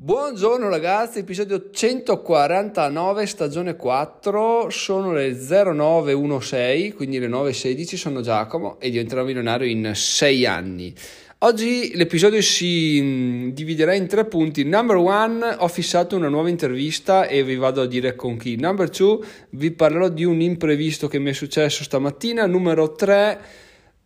Buongiorno 0.00 0.68
ragazzi, 0.68 1.18
episodio 1.18 1.70
149, 1.72 3.26
stagione 3.26 3.74
4, 3.74 4.70
sono 4.70 5.10
le 5.12 5.32
0916, 5.32 6.92
quindi 6.92 7.18
le 7.18 7.26
9.16, 7.26 7.96
sono 7.96 8.20
Giacomo 8.20 8.78
e 8.78 8.90
diventerò 8.90 9.24
milionario 9.24 9.66
in 9.66 9.90
6 9.92 10.46
anni. 10.46 10.94
Oggi 11.38 11.96
l'episodio 11.96 12.40
si 12.42 13.00
mm, 13.02 13.48
dividerà 13.48 13.92
in 13.92 14.06
tre 14.06 14.24
punti. 14.26 14.62
Number 14.62 14.98
one, 14.98 15.56
ho 15.58 15.66
fissato 15.66 16.14
una 16.14 16.28
nuova 16.28 16.48
intervista 16.48 17.26
e 17.26 17.42
vi 17.42 17.56
vado 17.56 17.82
a 17.82 17.86
dire 17.86 18.14
con 18.14 18.36
chi. 18.36 18.54
Number 18.54 18.90
two, 18.90 19.20
vi 19.50 19.72
parlerò 19.72 20.10
di 20.10 20.22
un 20.22 20.40
imprevisto 20.40 21.08
che 21.08 21.18
mi 21.18 21.30
è 21.30 21.32
successo 21.32 21.82
stamattina. 21.82 22.46
Numero 22.46 22.92
tre, 22.92 23.40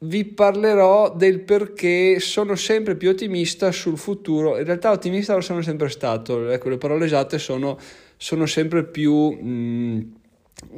vi 0.03 0.25
parlerò 0.25 1.15
del 1.15 1.41
perché 1.41 2.19
sono 2.19 2.55
sempre 2.55 2.97
più 2.97 3.11
ottimista 3.11 3.71
sul 3.71 3.99
futuro. 3.99 4.59
In 4.59 4.65
realtà 4.65 4.91
ottimista 4.91 5.35
lo 5.35 5.41
sono 5.41 5.63
sempre 5.63 5.89
stato, 5.89 6.49
ecco, 6.49 6.69
le 6.69 6.79
parole 6.79 7.05
esatte 7.05 7.39
sono, 7.39 7.79
sono 8.17 8.47
sempre 8.47 8.85
più 8.85 9.31
mh, 9.31 10.13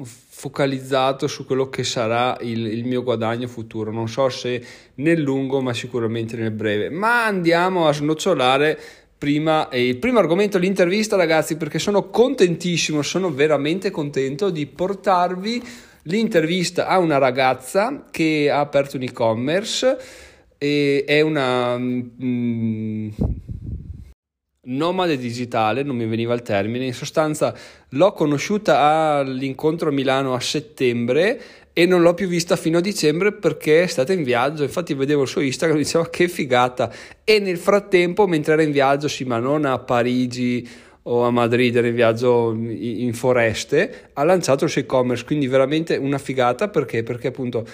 focalizzato 0.03 1.27
su 1.27 1.47
quello 1.47 1.71
che 1.71 1.85
sarà 1.85 2.37
il, 2.41 2.67
il, 2.67 2.85
mio 2.85 3.03
guadagno 3.03 3.49
futuro. 3.49 3.91
Non 3.91 4.09
so 4.09 4.29
se 4.29 4.63
nel 4.97 5.21
lungo, 5.21 5.61
ma 5.61 5.73
sicuramente 5.73 6.37
nel 6.37 6.51
breve. 6.51 6.91
Ma 6.91 7.25
andiamo 7.25 7.89
a 7.89 7.93
snocciolare 7.93 8.79
prima 9.17 9.69
il 9.73 9.97
primo 9.97 10.19
argomento 10.19 10.59
l'intervista, 10.59 11.17
ragazzi, 11.17 11.57
perché 11.57 11.79
sono 11.79 12.11
contentissimo, 12.11 13.01
sono 13.01 13.33
veramente 13.33 13.91
contento 13.91 14.51
di 14.51 14.67
portarvi 14.67 15.63
l'intervista 16.05 16.87
a 16.87 16.99
una 16.99 17.19
ragazza 17.19 18.05
che 18.11 18.51
ha 18.51 18.61
aperto 18.61 18.97
un 18.97 19.03
e-commerce 19.03 19.99
e 20.59 21.05
è 21.07 21.21
una 21.21 21.77
mm, 21.79 23.09
nomade 24.65 25.17
digitale, 25.17 25.83
non 25.83 25.97
mi 25.97 26.07
veniva 26.07 26.35
il 26.35 26.43
termine, 26.43 26.87
in 26.87 26.95
sostanza 26.95 27.55
l'ho 27.91 28.13
conosciuta 28.13 28.79
all'incontro 29.19 29.89
a 29.89 29.93
Milano 29.93 30.35
a 30.35 30.41
settembre 30.41 31.41
e 31.73 31.87
non 31.87 32.03
l'ho 32.03 32.15
più 32.15 32.29
vista 32.29 32.55
fino 32.55 32.79
a 32.79 32.81
dicembre 32.81 33.33
perché 33.33 33.83
è 33.83 33.87
stata 33.87 34.13
in 34.13 34.23
viaggio, 34.23 34.63
infatti 34.63 34.95
vedevo 34.95 35.23
il 35.23 35.29
suo 35.29 35.41
Instagram 35.41 35.79
e 35.79 35.83
dicevo 35.83 36.05
che 36.05 36.29
figata. 36.29 36.91
E 37.25 37.41
nel 37.41 37.59
frattempo 37.59 38.27
mentre 38.27 38.53
era 38.53 38.63
in 38.63 38.71
viaggio, 38.71 39.09
sì 39.09 39.25
ma 39.25 39.39
non 39.39 39.65
a 39.65 39.79
Parigi 39.79 40.67
o 41.07 41.25
a 41.25 41.31
Madrid 41.31 41.77
era 41.77 41.87
in 41.87 41.95
viaggio 41.95 42.53
in 42.53 43.13
foreste, 43.15 44.11
ha 44.15 44.25
lanciato 44.25 44.65
il 44.65 44.71
suo 44.71 44.81
e-commerce, 44.81 45.25
quindi 45.25 45.47
veramente 45.47 45.97
una 45.97 46.19
figata 46.19 46.69
perché? 46.69 47.03
Perché 47.03 47.29
appunto 47.29 47.67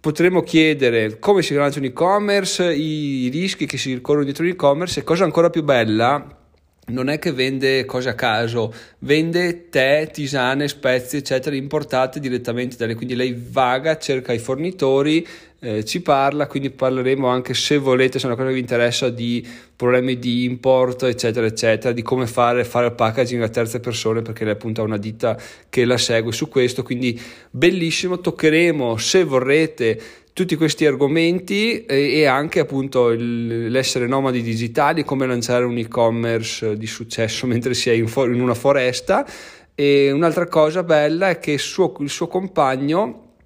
potremmo 0.00 0.42
chiedere 0.42 1.18
come 1.18 1.42
si 1.42 1.54
lancia 1.54 1.78
un 1.78 1.86
e-commerce, 1.86 2.72
i 2.72 3.28
rischi 3.28 3.66
che 3.66 3.78
si 3.78 4.00
corrono 4.00 4.24
dietro 4.24 4.44
l'e-commerce 4.44 5.00
e 5.00 5.04
cosa 5.04 5.24
ancora 5.24 5.50
più 5.50 5.62
bella, 5.62 6.35
non 6.88 7.08
è 7.08 7.18
che 7.18 7.32
vende 7.32 7.84
cose 7.84 8.10
a 8.10 8.14
caso, 8.14 8.72
vende 9.00 9.68
tè, 9.70 10.08
tisane, 10.12 10.68
spezie, 10.68 11.18
eccetera, 11.18 11.56
importate 11.56 12.20
direttamente 12.20 12.76
da 12.76 12.86
lei. 12.86 12.94
Quindi 12.94 13.16
lei 13.16 13.36
vaga, 13.36 13.98
cerca 13.98 14.32
i 14.32 14.38
fornitori, 14.38 15.26
eh, 15.58 15.84
ci 15.84 16.00
parla, 16.00 16.46
quindi 16.46 16.70
parleremo 16.70 17.26
anche 17.26 17.54
se 17.54 17.78
volete, 17.78 18.18
se 18.18 18.24
è 18.24 18.28
una 18.28 18.36
cosa 18.36 18.48
che 18.48 18.54
vi 18.54 18.60
interessa, 18.60 19.08
di 19.08 19.44
problemi 19.74 20.18
di 20.18 20.44
import, 20.44 21.02
eccetera, 21.04 21.46
eccetera, 21.46 21.92
di 21.92 22.02
come 22.02 22.26
fare, 22.26 22.64
fare 22.64 22.86
il 22.86 22.92
packaging 22.92 23.42
a 23.42 23.48
terze 23.48 23.80
persone, 23.80 24.22
perché 24.22 24.44
lei 24.44 24.52
appunto 24.52 24.82
ha 24.82 24.84
una 24.84 24.98
ditta 24.98 25.36
che 25.68 25.84
la 25.84 25.98
segue 25.98 26.30
su 26.30 26.48
questo, 26.48 26.84
quindi 26.84 27.20
bellissimo, 27.50 28.20
toccheremo 28.20 28.96
se 28.96 29.24
vorrete 29.24 30.00
tutti 30.36 30.54
questi 30.56 30.84
argomenti 30.84 31.86
e, 31.86 32.18
e 32.18 32.26
anche 32.26 32.60
appunto 32.60 33.08
il, 33.08 33.70
l'essere 33.70 34.06
nomadi 34.06 34.42
digitali, 34.42 35.02
come 35.02 35.26
lanciare 35.26 35.64
un 35.64 35.78
e-commerce 35.78 36.76
di 36.76 36.86
successo 36.86 37.46
mentre 37.48 37.72
si 37.72 37.88
è 37.88 37.94
in, 37.94 38.06
for- 38.06 38.30
in 38.30 38.42
una 38.42 38.52
foresta. 38.52 39.26
E 39.74 40.10
un'altra 40.10 40.46
cosa 40.46 40.82
bella 40.82 41.30
è 41.30 41.38
che 41.38 41.52
il 41.52 41.58
suo, 41.58 41.94
il 42.00 42.10
suo 42.10 42.28
compagno 42.28 43.36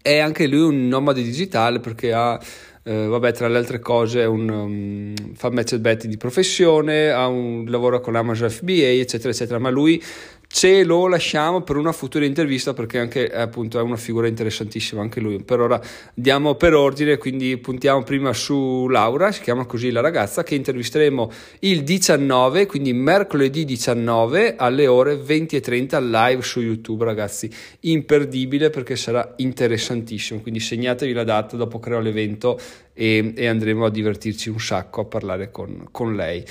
è 0.00 0.16
anche 0.20 0.46
lui 0.46 0.74
un 0.74 0.88
nomade 0.88 1.22
digitale 1.22 1.80
perché 1.80 2.14
ha 2.14 2.40
eh, 2.82 3.06
vabbè, 3.06 3.32
tra 3.32 3.48
le 3.48 3.58
altre 3.58 3.78
cose 3.78 4.24
un, 4.24 4.48
um, 4.48 5.34
fa 5.34 5.50
match 5.50 5.76
betting 5.76 6.10
di 6.10 6.16
professione, 6.16 7.12
un, 7.12 7.66
lavora 7.68 8.00
con 8.00 8.16
Amazon 8.16 8.48
FBA, 8.48 8.72
eccetera, 8.72 9.28
eccetera, 9.28 9.58
ma 9.58 9.68
lui 9.68 10.02
ce 10.50 10.82
lo 10.82 11.06
lasciamo 11.06 11.60
per 11.60 11.76
una 11.76 11.92
futura 11.92 12.24
intervista 12.24 12.72
perché 12.72 12.98
anche 12.98 13.30
appunto 13.30 13.78
è 13.78 13.82
una 13.82 13.96
figura 13.96 14.26
interessantissima 14.26 15.02
anche 15.02 15.20
lui. 15.20 15.42
Per 15.42 15.60
ora 15.60 15.80
andiamo 16.16 16.54
per 16.54 16.74
ordine 16.74 17.18
quindi 17.18 17.58
puntiamo 17.58 18.02
prima 18.02 18.32
su 18.32 18.88
Laura 18.88 19.30
si 19.30 19.42
chiama 19.42 19.66
così 19.66 19.90
la 19.90 20.00
ragazza 20.00 20.42
che 20.42 20.54
intervisteremo 20.54 21.30
il 21.60 21.84
19 21.84 22.66
quindi 22.66 22.94
mercoledì 22.94 23.66
19 23.66 24.56
alle 24.56 24.86
ore 24.86 25.16
20.30 25.16 26.02
live 26.02 26.42
su 26.42 26.60
youtube 26.60 27.04
ragazzi. 27.04 27.50
Imperdibile 27.80 28.70
perché 28.70 28.96
sarà 28.96 29.34
interessantissimo. 29.36 30.40
Quindi 30.40 30.60
segnatevi 30.60 31.12
la 31.12 31.24
data 31.24 31.56
dopo 31.56 31.78
creo 31.78 32.00
l'evento 32.00 32.58
e, 32.94 33.34
e 33.36 33.46
andremo 33.46 33.84
a 33.84 33.90
divertirci 33.90 34.48
un 34.48 34.58
sacco 34.58 35.02
a 35.02 35.04
parlare 35.04 35.50
con, 35.50 35.88
con 35.90 36.16
lei 36.16 36.42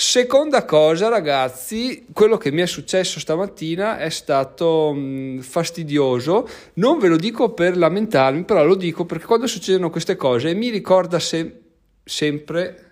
Seconda 0.00 0.64
cosa, 0.64 1.08
ragazzi, 1.08 2.06
quello 2.12 2.36
che 2.36 2.52
mi 2.52 2.60
è 2.60 2.66
successo 2.66 3.18
stamattina 3.18 3.98
è 3.98 4.10
stato 4.10 4.92
mh, 4.92 5.40
fastidioso. 5.40 6.48
Non 6.74 7.00
ve 7.00 7.08
lo 7.08 7.16
dico 7.16 7.52
per 7.52 7.76
lamentarmi, 7.76 8.44
però 8.44 8.62
lo 8.62 8.76
dico 8.76 9.06
perché 9.06 9.26
quando 9.26 9.48
succedono 9.48 9.90
queste 9.90 10.14
cose 10.14 10.54
mi 10.54 10.68
ricorda 10.68 11.18
se- 11.18 11.62
sempre 12.04 12.88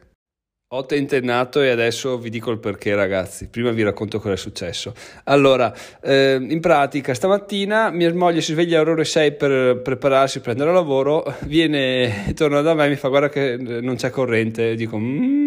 ho 0.75 0.85
tentennato 0.85 1.63
e 1.63 1.69
adesso 1.69 2.19
vi 2.19 2.29
dico 2.29 2.51
il 2.51 2.59
perché 2.59 2.97
ragazzi, 2.97 3.47
prima 3.47 3.71
vi 3.71 3.85
racconto 3.85 4.19
cosa 4.19 4.35
è 4.35 4.37
successo. 4.37 4.93
Allora, 5.27 5.73
eh, 6.03 6.39
in 6.41 6.59
pratica 6.59 7.15
stamattina 7.15 7.91
mia 7.91 8.13
moglie 8.13 8.41
si 8.41 8.53
sveglia 8.53 8.81
alle 8.81 8.91
ore 8.91 9.05
6 9.05 9.35
per 9.35 9.81
prepararsi 9.81 10.41
per 10.41 10.51
andare 10.51 10.71
a 10.71 10.73
lavoro, 10.73 11.25
viene, 11.43 12.33
torna 12.35 12.63
da 12.63 12.75
me 12.75 12.87
e 12.87 12.89
mi 12.89 12.97
fa 12.97 13.07
guarda 13.07 13.29
che 13.29 13.57
non 13.57 13.95
c'è 13.95 14.11
corrente, 14.11 14.75
dico 14.75 14.99
mm, 14.99 15.46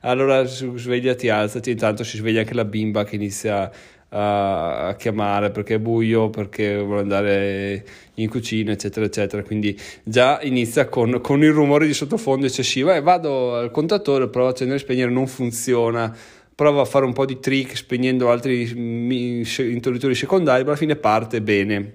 allora 0.00 0.44
svegliati, 0.44 1.28
alzati, 1.28 1.70
intanto 1.70 2.04
si 2.04 2.16
sveglia 2.16 2.40
anche 2.40 2.54
la 2.54 2.64
bimba 2.64 3.04
che 3.04 3.16
inizia 3.16 3.70
a, 4.10 4.88
a 4.88 4.94
chiamare 4.96 5.50
perché 5.50 5.74
è 5.74 5.78
buio, 5.78 6.30
perché 6.30 6.76
vuole 6.76 7.00
andare 7.00 7.84
in 8.14 8.28
cucina, 8.28 8.72
eccetera, 8.72 9.06
eccetera. 9.06 9.42
Quindi 9.42 9.78
già 10.02 10.40
inizia 10.42 10.88
con, 10.88 11.20
con 11.20 11.42
il 11.42 11.52
rumore 11.52 11.86
di 11.86 11.94
sottofondo 11.94 12.46
eccessivo. 12.46 12.92
E 12.92 13.00
vado 13.00 13.56
al 13.56 13.70
contatore, 13.70 14.28
provo 14.28 14.48
a 14.48 14.50
accendere 14.50 14.78
e 14.78 14.82
spegnere, 14.82 15.10
non 15.10 15.26
funziona. 15.26 16.14
Provo 16.54 16.80
a 16.80 16.84
fare 16.84 17.06
un 17.06 17.12
po' 17.12 17.24
di 17.24 17.40
trick 17.40 17.76
spegnendo 17.76 18.30
altri 18.30 18.70
interruttori 18.70 20.14
secondari, 20.14 20.62
ma 20.62 20.70
alla 20.70 20.78
fine 20.78 20.96
parte 20.96 21.40
bene. 21.40 21.92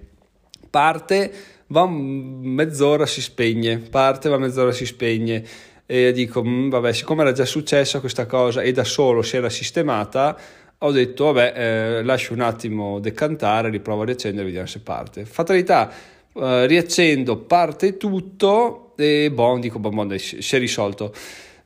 Parte, 0.72 1.32
va 1.68 1.88
mezz'ora, 1.88 3.06
si 3.06 3.22
spegne. 3.22 3.78
Parte, 3.78 4.28
va 4.28 4.40
mezz'ora, 4.40 4.72
si 4.72 4.86
spegne 4.86 5.44
e 5.86 6.12
dico 6.12 6.44
mm, 6.44 6.70
vabbè 6.70 6.94
siccome 6.94 7.22
era 7.22 7.32
già 7.32 7.46
successa 7.46 8.00
questa 8.00 8.26
cosa 8.26 8.62
e 8.62 8.72
da 8.72 8.84
solo 8.84 9.22
si 9.22 9.38
era 9.38 9.50
sistemata 9.50 10.38
ho 10.80 10.92
detto 10.92 11.32
vabbè 11.32 11.54
eh, 11.56 12.04
lascio 12.04 12.34
un 12.34 12.42
attimo 12.42 13.00
decantare, 13.00 13.70
riprovo 13.70 14.02
a 14.02 14.06
riaccendere 14.06 14.44
e 14.44 14.46
vediamo 14.46 14.68
se 14.68 14.80
parte. 14.82 15.26
Fatalità, 15.26 15.92
eh, 16.34 16.66
riaccendo, 16.68 17.38
parte 17.38 17.98
tutto 17.98 18.94
e 18.98 19.32
boh, 19.32 19.58
dico 19.60 19.80
boh, 19.80 19.90
boh, 19.90 20.18
si 20.18 20.56
è 20.56 20.60
risolto. 20.60 21.14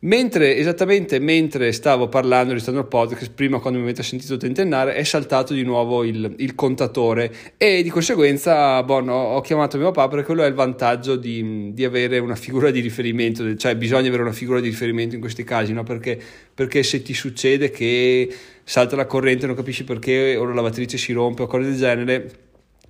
Mentre, 0.01 0.55
esattamente 0.55 1.19
mentre 1.19 1.73
stavo 1.73 2.07
parlando, 2.07 2.51
registrando 2.51 2.79
il 2.79 2.87
podcast, 2.87 3.33
prima 3.33 3.59
quando 3.59 3.79
mi 3.79 3.85
avete 3.85 4.01
sentito 4.01 4.37
tentennare, 4.37 4.93
è 4.93 5.03
saltato 5.03 5.53
di 5.53 5.63
nuovo 5.63 6.05
il, 6.05 6.35
il 6.37 6.55
contatore 6.55 7.33
e 7.57 7.83
di 7.83 7.89
conseguenza 7.89 8.79
no, 8.81 9.13
ho 9.13 9.41
chiamato 9.41 9.77
mio 9.77 9.91
papà 9.91 10.07
perché 10.07 10.25
quello 10.27 10.43
è 10.43 10.47
il 10.47 10.53
vantaggio 10.53 11.17
di, 11.17 11.73
di, 11.73 11.83
avere 11.83 12.17
una 12.19 12.35
figura 12.35 12.71
di 12.71 12.79
riferimento, 12.79 13.57
cioè 13.57 13.75
bisogna 13.75 14.07
avere 14.07 14.23
una 14.23 14.31
figura 14.31 14.61
di 14.61 14.69
riferimento 14.69 15.15
in 15.15 15.21
questi 15.21 15.43
casi, 15.43 15.73
no? 15.73 15.83
perché, 15.83 16.17
perché 16.53 16.81
se 16.81 17.01
ti 17.01 17.13
succede 17.13 17.69
che 17.69 18.33
salta 18.63 18.95
la 18.95 19.05
corrente, 19.05 19.47
non 19.47 19.55
capisci 19.55 19.83
perché 19.83 20.37
o 20.37 20.45
la 20.45 20.53
lavatrice 20.53 20.97
si 20.97 21.11
rompe 21.11 21.41
o 21.41 21.47
cose 21.47 21.71
del 21.71 21.77
genere, 21.77 22.31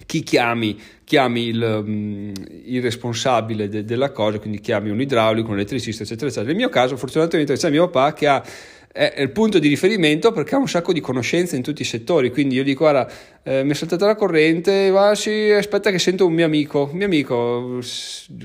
chi 0.10 0.24
chiami? 0.24 0.76
Chiami 1.04 1.50
il, 1.50 1.62
um, 1.62 2.34
il 2.66 2.82
responsabile 2.82 3.70
de- 3.70 3.84
della 3.84 4.12
cosa, 4.12 4.40
quindi 4.40 4.60
chiami 4.60 4.90
un 4.90 5.00
idraulico, 5.00 5.50
un 5.50 5.58
elettricista, 5.58 6.02
eccetera, 6.02 6.26
eccetera. 6.26 6.48
Nel 6.48 6.56
mio 6.56 6.70
caso, 6.70 6.98
fortunatamente, 6.98 7.54
c'è 7.54 7.70
mio 7.70 7.88
papà 7.90 8.14
che 8.14 8.28
ha 8.28 8.44
è 8.92 9.22
il 9.22 9.30
punto 9.30 9.60
di 9.60 9.68
riferimento 9.68 10.32
perché 10.32 10.56
ha 10.56 10.58
un 10.58 10.68
sacco 10.68 10.92
di 10.92 11.00
conoscenze 11.00 11.56
in 11.56 11.62
tutti 11.62 11.84
i 11.84 11.86
settori. 11.86 12.32
Quindi 12.32 12.56
io 12.56 12.64
dico: 12.64 12.86
Guarda, 12.86 13.08
eh, 13.44 13.64
mi 13.64 13.70
è 13.70 13.74
saltata 13.76 14.08
la 14.08 14.16
corrente, 14.16 14.90
va, 14.90 15.14
sì, 15.14 15.52
aspetta 15.52 15.92
che 15.92 16.00
sento 16.00 16.26
un 16.26 16.34
mio 16.34 16.46
amico, 16.46 16.90
un 16.92 16.98
mio 16.98 17.06
amico 17.06 17.80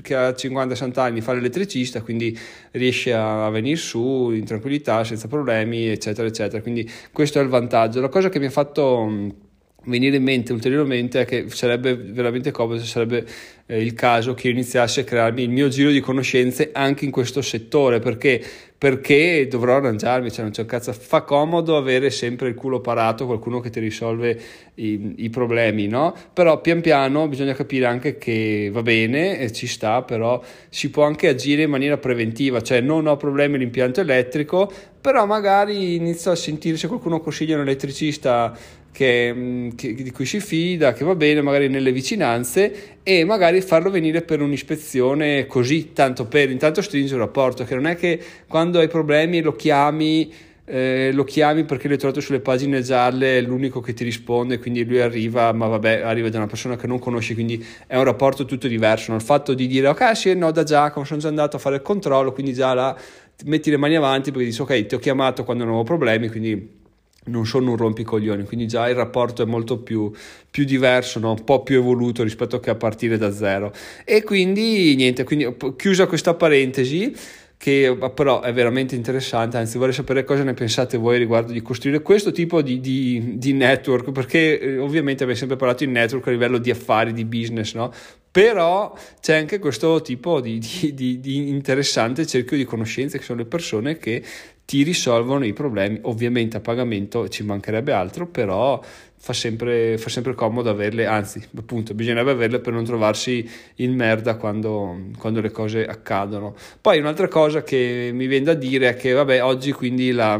che 0.03 0.15
ha 0.15 0.29
50-60 0.29 0.99
anni, 0.99 1.21
fa 1.21 1.33
l'elettricista, 1.33 2.03
quindi 2.03 2.37
riesce 2.73 3.11
a 3.11 3.49
venire 3.49 3.75
su 3.75 4.29
in 4.31 4.45
tranquillità, 4.45 5.03
senza 5.03 5.27
problemi, 5.27 5.87
eccetera, 5.87 6.27
eccetera. 6.27 6.61
Quindi 6.61 6.87
questo 7.11 7.39
è 7.39 7.41
il 7.41 7.49
vantaggio. 7.49 8.01
La 8.01 8.09
cosa 8.09 8.29
che 8.29 8.37
mi 8.37 8.45
ha 8.45 8.51
fatto 8.51 9.43
venire 9.85 10.17
in 10.17 10.23
mente 10.23 10.53
ulteriormente 10.53 11.21
è 11.21 11.25
che 11.25 11.45
sarebbe 11.49 11.95
veramente 11.95 12.51
comodo, 12.51 12.83
sarebbe 12.83 13.25
eh, 13.67 13.81
il 13.81 13.93
caso 13.93 14.33
che 14.33 14.47
io 14.47 14.53
iniziassi 14.53 14.99
a 14.99 15.03
crearmi 15.03 15.43
il 15.43 15.49
mio 15.49 15.67
giro 15.69 15.89
di 15.89 15.99
conoscenze 15.99 16.69
anche 16.71 17.05
in 17.05 17.11
questo 17.11 17.41
settore, 17.41 17.99
perché, 17.99 18.41
perché 18.77 19.47
dovrò 19.47 19.77
arrangiarmi, 19.77 20.31
cioè 20.31 20.43
non 20.43 20.51
c'è 20.51 20.61
un 20.61 20.67
cazzo, 20.67 20.93
fa 20.93 21.21
comodo 21.21 21.77
avere 21.77 22.09
sempre 22.09 22.47
il 22.47 22.55
culo 22.55 22.79
parato, 22.79 23.25
qualcuno 23.25 23.59
che 23.59 23.69
ti 23.69 23.79
risolve 23.79 24.39
i, 24.75 25.15
i 25.17 25.29
problemi, 25.29 25.87
no? 25.87 26.13
Però 26.33 26.61
pian 26.61 26.81
piano 26.81 27.27
bisogna 27.27 27.53
capire 27.53 27.85
anche 27.85 28.17
che 28.17 28.69
va 28.71 28.81
bene 28.81 29.39
e 29.39 29.51
ci 29.51 29.67
sta, 29.67 30.03
però 30.03 30.41
si 30.69 30.89
può 30.89 31.03
anche 31.03 31.27
agire 31.27 31.63
in 31.63 31.69
maniera 31.69 31.97
preventiva, 31.97 32.61
cioè 32.61 32.81
non 32.81 33.07
ho 33.07 33.17
problemi 33.17 33.55
all'impianto 33.55 34.01
elettrico, 34.01 34.71
però 35.01 35.25
magari 35.25 35.95
inizio 35.95 36.31
a 36.31 36.35
sentire 36.35 36.77
se 36.77 36.87
qualcuno 36.87 37.19
consiglia 37.19 37.55
un 37.55 37.61
elettricista 37.61 38.55
che, 38.95 39.33
mm, 39.33 39.69
che, 39.75 39.93
di 39.93 40.11
cui 40.11 40.25
si 40.25 40.39
fida, 40.39 40.93
che 40.93 41.03
va 41.03 41.15
bene 41.15 41.41
magari 41.41 41.67
nelle 41.67 41.91
vicinanze 41.91 42.99
e 43.03 43.25
magari 43.25 43.59
farlo 43.59 43.89
venire 43.89 44.21
per 44.21 44.41
un'ispezione 44.41 45.47
così, 45.47 45.91
tanto 45.91 46.25
per 46.27 46.49
intanto 46.49 46.81
stringi 46.81 47.11
un 47.11 47.19
rapporto, 47.19 47.65
che 47.65 47.75
non 47.75 47.87
è 47.87 47.97
che 47.97 48.17
quando 48.47 48.79
hai 48.79 48.87
problemi 48.87 49.41
lo 49.41 49.53
chiami, 49.53 50.31
eh, 50.63 51.11
lo 51.11 51.25
chiami 51.25 51.65
perché 51.65 51.89
l'hai 51.89 51.97
trovato 51.97 52.21
sulle 52.21 52.39
pagine 52.39 52.81
gialle, 52.81 53.39
è 53.39 53.41
l'unico 53.41 53.81
che 53.81 53.93
ti 53.93 54.05
risponde, 54.05 54.59
quindi 54.59 54.85
lui 54.85 55.01
arriva, 55.01 55.51
ma 55.51 55.67
vabbè, 55.67 55.99
arriva 55.99 56.29
da 56.29 56.37
una 56.37 56.47
persona 56.47 56.77
che 56.77 56.87
non 56.87 56.97
conosci, 56.97 57.33
quindi 57.33 57.63
è 57.87 57.97
un 57.97 58.05
rapporto 58.05 58.45
tutto 58.45 58.69
diverso. 58.69 59.11
No? 59.11 59.17
Il 59.17 59.23
fatto 59.23 59.53
di 59.53 59.67
dire, 59.67 59.89
ok, 59.89 60.15
sì, 60.15 60.33
no, 60.35 60.51
da 60.51 60.63
Giacomo 60.63 61.05
sono 61.05 61.19
già 61.19 61.27
andato 61.27 61.57
a 61.57 61.59
fare 61.59 61.75
il 61.75 61.81
controllo, 61.81 62.31
quindi 62.31 62.53
già 62.53 62.73
là 62.73 62.97
metti 63.43 63.69
le 63.69 63.75
mani 63.75 63.97
avanti 63.97 64.31
perché 64.31 64.45
dici, 64.45 64.61
ok, 64.61 64.85
ti 64.85 64.95
ho 64.95 64.99
chiamato 64.99 65.43
quando 65.43 65.65
non 65.65 65.73
avevo 65.73 65.85
problemi, 65.85 66.29
quindi 66.29 66.83
non 67.25 67.45
sono 67.45 67.71
un 67.71 67.77
rompicoglioni, 67.77 68.43
quindi 68.43 68.67
già 68.67 68.87
il 68.89 68.95
rapporto 68.95 69.41
è 69.41 69.45
molto 69.45 69.79
più, 69.79 70.11
più 70.49 70.63
diverso, 70.63 71.19
no? 71.19 71.31
un 71.31 71.43
po' 71.43 71.63
più 71.63 71.77
evoluto 71.77 72.23
rispetto 72.23 72.59
che 72.59 72.69
a 72.69 72.75
partire 72.75 73.17
da 73.17 73.31
zero. 73.31 73.73
E 74.03 74.23
quindi 74.23 74.95
niente, 74.95 75.23
quindi 75.23 75.55
chiusa 75.75 76.07
questa 76.07 76.33
parentesi 76.33 77.13
che 77.57 77.97
però 78.13 78.41
è 78.41 78.53
veramente 78.53 78.95
interessante, 78.95 79.57
anzi 79.57 79.77
vorrei 79.77 79.93
sapere 79.93 80.23
cosa 80.23 80.43
ne 80.43 80.53
pensate 80.53 80.97
voi 80.97 81.17
riguardo 81.17 81.53
di 81.53 81.61
costruire 81.61 82.01
questo 82.01 82.31
tipo 82.31 82.61
di, 82.61 82.79
di, 82.79 83.37
di 83.37 83.53
network, 83.53 84.11
perché 84.11 84.59
eh, 84.59 84.77
ovviamente 84.77 85.23
abbiamo 85.23 85.39
sempre 85.39 85.57
parlato 85.57 85.85
di 85.85 85.91
network 85.91 86.27
a 86.27 86.31
livello 86.31 86.57
di 86.57 86.69
affari, 86.69 87.13
di 87.13 87.25
business, 87.25 87.73
no? 87.73 87.91
però 88.29 88.93
c'è 89.21 89.37
anche 89.37 89.59
questo 89.59 90.01
tipo 90.01 90.41
di, 90.41 90.59
di, 90.93 91.21
di, 91.21 91.47
interessante 91.47 92.25
cerchio 92.25 92.57
di 92.57 92.65
conoscenze 92.65 93.17
che 93.17 93.23
sono 93.23 93.39
le 93.39 93.45
persone 93.45 93.97
che 93.97 94.21
ti 94.65 94.83
risolvono 94.83 95.45
i 95.45 95.53
problemi, 95.53 95.99
ovviamente 96.03 96.57
a 96.57 96.59
pagamento 96.59 97.29
ci 97.29 97.43
mancherebbe 97.43 97.91
altro, 97.91 98.27
però 98.27 98.81
fa 99.17 99.33
sempre, 99.33 99.97
fa 99.97 100.09
sempre 100.09 100.33
comodo 100.33 100.69
averle, 100.69 101.05
anzi 101.05 101.43
appunto 101.57 101.93
bisognerebbe 101.93 102.31
averle 102.31 102.59
per 102.59 102.73
non 102.73 102.83
trovarsi 102.83 103.47
in 103.75 103.95
merda 103.95 104.35
quando, 104.35 105.09
quando 105.17 105.41
le 105.41 105.51
cose 105.51 105.85
accadono. 105.85 106.55
Poi 106.81 106.99
un'altra 106.99 107.27
cosa 107.27 107.63
che 107.63 108.09
mi 108.13 108.27
viene 108.27 108.45
da 108.45 108.53
dire 108.53 108.89
è 108.89 108.95
che 108.95 109.11
vabbè 109.13 109.43
oggi 109.43 109.71
quindi 109.71 110.11
la 110.11 110.39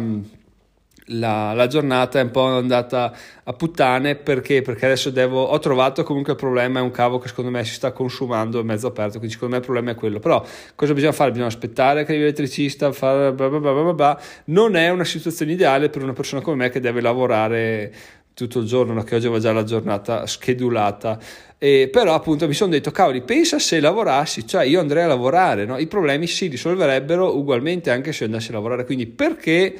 la, 1.07 1.53
la, 1.53 1.67
giornata 1.67 2.19
è 2.19 2.23
un 2.23 2.31
po' 2.31 2.45
andata 2.45 3.15
a 3.43 3.53
puttane 3.53 4.15
perché, 4.15 4.61
perché 4.61 4.85
adesso 4.85 5.11
devo, 5.11 5.43
ho 5.43 5.59
trovato 5.59 6.03
comunque 6.03 6.33
il 6.33 6.37
problema 6.37 6.79
è 6.79 6.81
un 6.81 6.91
cavo 6.91 7.19
che 7.19 7.27
secondo 7.27 7.51
me 7.51 7.63
si 7.63 7.73
sta 7.73 7.91
consumando 7.91 8.59
è 8.59 8.63
mezzo 8.63 8.87
aperto 8.87 9.17
quindi 9.17 9.33
secondo 9.33 9.53
me 9.53 9.59
il 9.59 9.65
problema 9.65 9.91
è 9.91 9.95
quello 9.95 10.19
però 10.19 10.43
cosa 10.73 10.93
bisogna 10.93 11.11
fare? 11.11 11.29
bisogna 11.29 11.47
aspettare 11.47 12.03
che 12.03 12.11
arrivi 12.11 12.23
l'elettricista 12.23 12.91
fare 12.91 13.33
bla 13.33 13.49
bla 13.49 13.59
bla 13.59 13.71
bla 13.73 13.93
bla 13.93 14.21
non 14.45 14.75
è 14.75 14.89
una 14.89 15.03
situazione 15.03 15.51
ideale 15.51 15.89
per 15.89 16.01
una 16.01 16.13
persona 16.13 16.41
come 16.41 16.55
me 16.55 16.69
che 16.69 16.79
deve 16.79 17.01
lavorare 17.01 17.93
tutto 18.35 18.59
il 18.59 18.65
giorno, 18.65 19.01
che 19.03 19.15
oggi 19.15 19.27
aveva 19.27 19.39
già 19.39 19.53
la 19.53 19.63
giornata 19.63 20.27
schedulata. 20.27 21.17
E 21.57 21.87
però 21.89 22.13
appunto 22.13 22.47
mi 22.47 22.53
sono 22.53 22.69
detto, 22.71 22.91
cavoli, 22.91 23.21
pensa 23.21 23.59
se 23.59 23.79
lavorassi, 23.79 24.45
cioè 24.45 24.65
io 24.65 24.81
andrei 24.81 25.03
a 25.03 25.07
lavorare, 25.07 25.65
no? 25.65 25.77
i 25.77 25.87
problemi 25.87 26.27
si 26.27 26.47
risolverebbero 26.47 27.37
ugualmente 27.37 27.91
anche 27.91 28.11
se 28.11 28.25
andassi 28.25 28.49
a 28.49 28.55
lavorare, 28.55 28.83
quindi 28.83 29.07
perché 29.07 29.73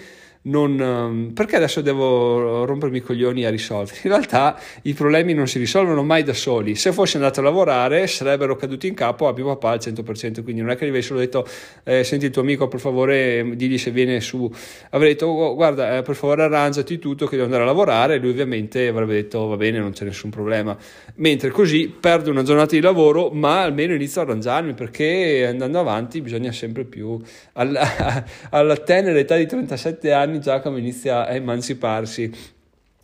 non, 0.48 0.80
ehm, 0.80 1.32
perché 1.34 1.56
adesso 1.56 1.82
devo 1.82 2.66
rompermi 2.66 2.98
i 2.98 3.02
coglioni 3.02 3.46
a 3.46 3.50
risolvere? 3.50 3.98
In 4.04 4.10
realtà 4.12 4.60
i 4.84 4.94
problemi 4.94 5.34
non 5.34 5.48
si 5.48 5.58
risolvono 5.58 6.04
mai 6.04 6.24
da 6.24 6.34
soli. 6.34 6.76
Se 6.76 6.92
fossi 6.92 7.16
andato 7.16 7.40
a 7.40 7.44
lavorare 7.44 8.06
sarebbero 8.06 8.56
caduti 8.56 8.88
in 8.88 8.94
capo 8.94 9.28
a 9.28 9.34
mio 9.34 9.46
papà 9.46 9.72
al 9.72 9.80
100%, 9.82 10.44
quindi 10.44 10.62
non 10.62 10.70
è 10.70 10.76
che 10.76 10.86
gli 10.86 10.90
avessi 10.90 11.08
solo 11.08 11.20
detto 11.20 11.48
eh, 11.84 12.04
senti 12.04 12.26
il 12.26 12.32
tuo 12.32 12.42
amico 12.44 12.68
per 12.68 12.80
favore 12.80 13.56
digli 13.56 13.78
se 13.78 13.90
viene 13.90 14.22
su. 14.22 14.52
Avrei 14.92 15.14
detto 15.14 15.26
oh, 15.26 15.56
guarda 15.56 15.98
eh, 15.98 16.02
per 16.04 16.16
favore 16.16 16.44
arrangiati 16.44 17.00
tutto 17.00 17.26
che 17.26 17.32
devo 17.32 17.46
andare 17.46 17.64
a 17.64 17.66
lavorare 17.66 18.18
lui 18.18 18.30
ovviamente 18.30 18.88
avrebbe 18.88 19.14
detto 19.14 19.48
va 19.48 19.58
bene 19.58 19.80
non 19.80 19.94
c'è 19.94 20.06
nessun 20.06 20.30
problema. 20.30 20.78
Mentre 21.16 21.50
così 21.50 21.92
perdo 22.00 22.30
una 22.30 22.44
giornata 22.44 22.76
di 22.76 22.82
lavoro 22.82 23.30
ma 23.32 23.64
almeno 23.64 23.96
inizio 23.96 24.22
a 24.22 24.26
arrangiarmi 24.26 24.74
perché 24.74 25.48
andando 25.48 25.80
avanti 25.80 26.22
bisogna 26.22 26.52
sempre 26.52 26.84
più 26.84 27.20
alla, 27.54 28.24
alla 28.52 28.78
tenera 28.78 29.18
età 29.18 29.36
di 29.36 29.48
37 29.48 30.12
anni 30.12 30.35
anni 30.36 30.40
Giacomo 30.42 30.78
inizia 30.78 31.26
a 31.26 31.34
emanciparsi. 31.34 32.32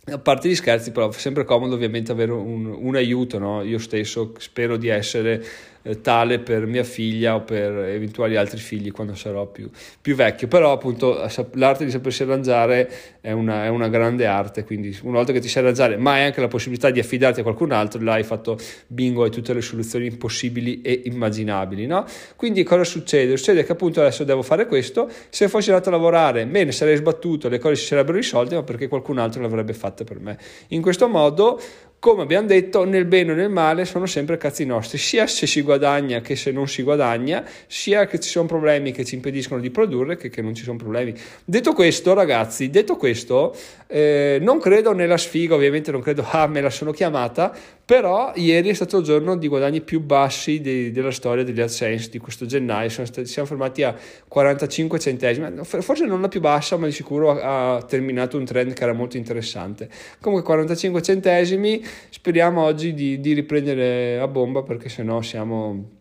A 0.04 0.18
parte 0.18 0.48
gli 0.48 0.54
scherzi, 0.54 0.90
però 0.90 1.08
è 1.08 1.12
sempre 1.12 1.44
comodo 1.44 1.74
ovviamente 1.74 2.10
avere 2.10 2.32
un, 2.32 2.66
un 2.66 2.96
aiuto, 2.96 3.38
no? 3.38 3.62
Io 3.62 3.78
stesso 3.78 4.34
spero 4.38 4.76
di 4.76 4.88
essere 4.88 5.44
eh, 5.82 6.00
tale 6.00 6.38
per 6.38 6.66
mia 6.66 6.84
figlia 6.84 7.34
o 7.34 7.42
per 7.42 7.72
eventuali 7.72 8.36
altri 8.36 8.58
figli 8.58 8.90
quando 8.90 9.14
sarò 9.14 9.46
più, 9.46 9.68
più 10.00 10.14
vecchio. 10.14 10.48
Però 10.48 10.72
appunto 10.72 11.26
l'arte 11.52 11.84
di 11.84 11.90
sapersi 11.90 12.22
arrangiare 12.22 12.90
è 13.20 13.32
una, 13.32 13.64
è 13.64 13.68
una, 13.68 13.88
grande 13.88 14.26
arte, 14.26 14.64
quindi 14.64 14.96
una 15.02 15.18
volta 15.18 15.32
che 15.32 15.40
ti 15.40 15.48
sai 15.48 15.62
arrangiare, 15.62 15.96
ma 15.96 16.12
hai 16.12 16.24
anche 16.24 16.40
la 16.40 16.48
possibilità 16.48 16.90
di 16.90 17.00
affidarti 17.00 17.40
a 17.40 17.42
qualcun 17.42 17.72
altro, 17.72 18.02
là 18.02 18.14
hai 18.14 18.22
fatto 18.24 18.58
bingo, 18.86 19.24
hai 19.24 19.30
tutte 19.30 19.52
le 19.52 19.60
soluzioni 19.60 20.10
possibili 20.12 20.80
e 20.82 21.02
immaginabili. 21.04 21.86
No? 21.86 22.04
Quindi 22.36 22.62
cosa 22.62 22.84
succede? 22.84 23.36
Succede 23.36 23.64
che 23.64 23.72
appunto 23.72 24.00
adesso 24.00 24.24
devo 24.24 24.42
fare 24.42 24.66
questo, 24.66 25.10
se 25.28 25.48
fossi 25.48 25.70
andato 25.70 25.88
a 25.88 25.92
lavorare 25.92 26.44
me 26.44 26.64
ne 26.64 26.72
sarei 26.72 26.96
sbattuto, 26.96 27.48
le 27.48 27.58
cose 27.58 27.76
si 27.76 27.86
sarebbero 27.86 28.16
risolte, 28.16 28.54
ma 28.54 28.62
perché 28.62 28.88
qualcun 28.88 29.18
altro 29.18 29.40
le 29.40 29.46
avrebbe 29.46 29.72
fatte 29.72 30.04
per 30.04 30.20
me. 30.20 30.38
In 30.68 30.82
questo 30.82 31.08
modo 31.08 31.60
come 32.02 32.22
abbiamo 32.22 32.48
detto, 32.48 32.82
nel 32.82 33.04
bene 33.04 33.30
o 33.30 33.34
nel 33.36 33.48
male 33.48 33.84
sono 33.84 34.06
sempre 34.06 34.36
cazzi 34.36 34.64
nostri, 34.64 34.98
sia 34.98 35.28
se 35.28 35.46
si 35.46 35.62
guadagna 35.62 36.20
che 36.20 36.34
se 36.34 36.50
non 36.50 36.66
si 36.66 36.82
guadagna, 36.82 37.44
sia 37.68 38.06
che 38.06 38.18
ci 38.18 38.28
sono 38.28 38.48
problemi 38.48 38.90
che 38.90 39.04
ci 39.04 39.14
impediscono 39.14 39.60
di 39.60 39.70
produrre 39.70 40.16
che 40.16 40.28
che 40.28 40.42
non 40.42 40.52
ci 40.52 40.64
sono 40.64 40.76
problemi. 40.78 41.14
Detto 41.44 41.72
questo, 41.74 42.12
ragazzi, 42.12 42.70
detto 42.70 42.96
questo, 42.96 43.56
eh, 43.86 44.38
non 44.40 44.58
credo 44.58 44.92
nella 44.92 45.16
sfiga, 45.16 45.54
ovviamente 45.54 45.92
non 45.92 46.00
credo, 46.00 46.26
ah, 46.28 46.48
me 46.48 46.60
la 46.60 46.70
sono 46.70 46.90
chiamata, 46.90 47.56
però 47.92 48.32
ieri 48.36 48.70
è 48.70 48.72
stato 48.72 48.96
il 48.96 49.04
giorno 49.04 49.36
di 49.36 49.48
guadagni 49.48 49.82
più 49.82 50.00
bassi 50.00 50.62
di, 50.62 50.90
della 50.92 51.10
storia 51.10 51.44
degli 51.44 51.60
AdSense 51.60 52.08
di 52.08 52.16
questo 52.16 52.46
gennaio, 52.46 52.88
stati, 52.88 53.26
siamo 53.26 53.46
fermati 53.46 53.82
a 53.82 53.94
45 54.28 54.98
centesimi, 54.98 55.62
forse 55.62 56.06
non 56.06 56.22
la 56.22 56.28
più 56.28 56.40
bassa, 56.40 56.78
ma 56.78 56.86
di 56.86 56.92
sicuro 56.92 57.38
ha, 57.38 57.74
ha 57.74 57.82
terminato 57.82 58.38
un 58.38 58.46
trend 58.46 58.72
che 58.72 58.82
era 58.82 58.94
molto 58.94 59.18
interessante. 59.18 59.90
Comunque 60.22 60.46
45 60.46 61.02
centesimi 61.02 61.84
speriamo 62.08 62.62
oggi 62.62 62.94
di, 62.94 63.20
di 63.20 63.34
riprendere 63.34 64.18
a 64.18 64.26
bomba 64.26 64.62
perché 64.62 64.88
sennò 64.88 65.20
siamo 65.20 66.00